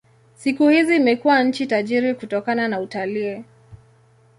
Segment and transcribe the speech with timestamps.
[0.35, 3.43] Siku hizi imekuwa nchi tajiri kutokana na utalii.